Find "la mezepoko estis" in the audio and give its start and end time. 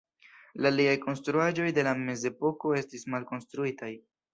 1.91-3.11